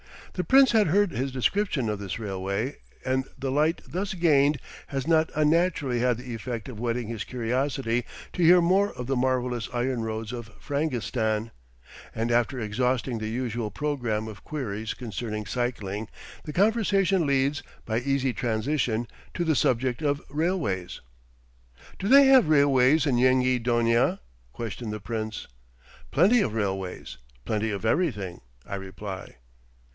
[0.33, 5.05] The Prince has heard his description of this railway, and the light thus gained has
[5.05, 9.69] not unnaturally had the effect of whetting his curiosity to hear more of the marvellous
[9.71, 11.51] iron roads of Frangistan;
[12.15, 16.07] and after exhausting the usual programme of queries concerning cycling,
[16.45, 21.01] the conversation leads, by easy transition, to the subject of railways.
[21.99, 24.19] "Do they have railways in Yenghi Donia?"
[24.53, 25.47] questioned the Prince.
[26.09, 29.35] "Plenty of railways; plenty of everything," I reply.